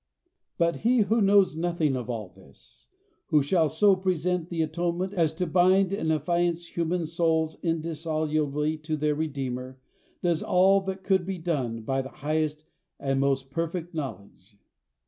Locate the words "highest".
12.09-12.65